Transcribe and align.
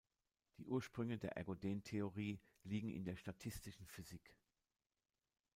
Die 0.57 0.65
Ursprünge 0.65 1.19
der 1.19 1.37
Ergodentheorie 1.37 2.39
liegen 2.63 2.89
in 2.89 3.05
der 3.05 3.17
statistischen 3.17 3.85
Physik. 3.85 4.35